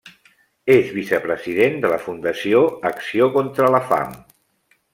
És 0.75 0.87
vicepresident 0.95 1.77
de 1.83 1.91
la 1.93 1.99
Fundació 2.07 2.63
Acció 2.91 3.29
contra 3.39 3.69
la 3.77 3.83
Fam. 3.91 4.17